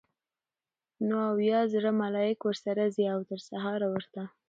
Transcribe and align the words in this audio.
نو 1.07 1.15
اويا 1.29 1.59
زره 1.73 1.91
ملائک 2.03 2.39
ورسره 2.43 2.83
ځي؛ 2.95 3.05
او 3.13 3.19
تر 3.29 3.39
سهاره 3.49 3.87
ورته 3.93 4.21